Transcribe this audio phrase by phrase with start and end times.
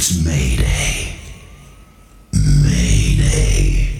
[0.00, 1.16] It's Mayday.
[2.62, 3.98] Mayday.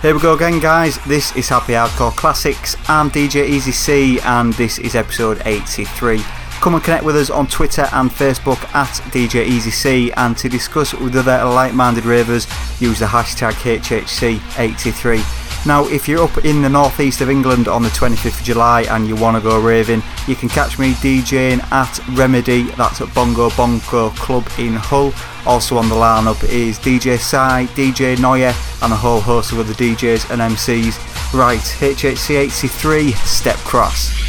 [0.00, 0.96] Here we go again, guys.
[1.04, 2.74] This is Happy Hardcore Classics.
[2.88, 6.37] I'm DJ Easy C, and this is episode 83.
[6.60, 10.48] Come and connect with us on Twitter and Facebook at DJ Easy C, and to
[10.48, 12.46] discuss with other like minded ravers,
[12.80, 15.66] use the hashtag HHC83.
[15.66, 19.06] Now, if you're up in the northeast of England on the 25th of July and
[19.06, 23.50] you want to go raving, you can catch me DJing at Remedy, that's at Bongo
[23.50, 25.12] Bongo Club in Hull.
[25.46, 29.74] Also on the lineup is DJ Sai, DJ Noya, and a whole host of other
[29.74, 31.32] DJs and MCs.
[31.32, 34.27] Right, HHC83, Step Cross.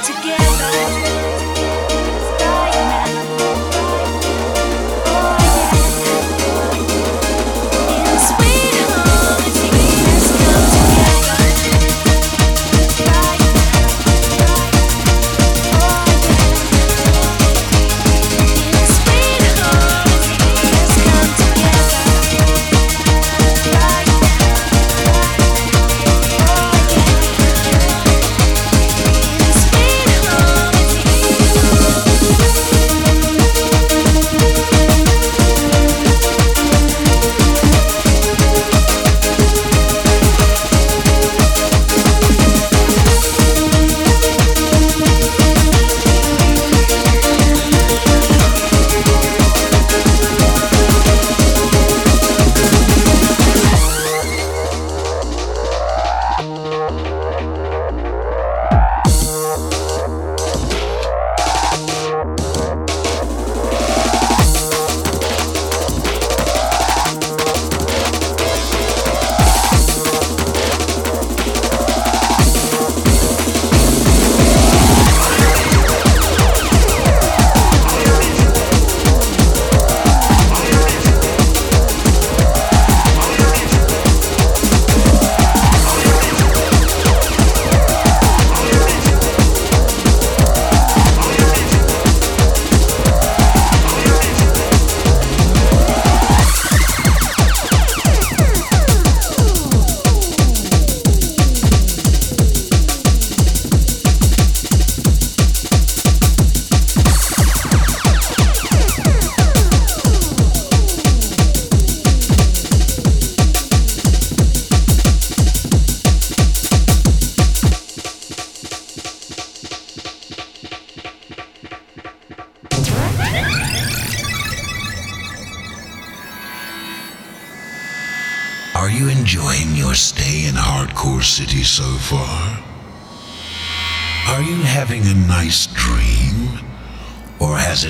[0.00, 1.27] come together.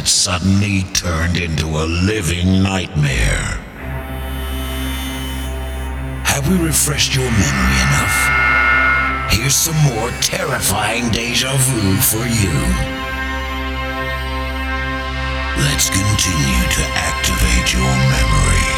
[0.09, 3.61] Suddenly turned into a living nightmare.
[6.25, 8.19] Have we refreshed your memory enough?
[9.33, 12.53] Here's some more terrifying deja vu for you.
[15.65, 18.78] Let's continue to activate your memory.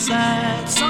[0.00, 0.89] side.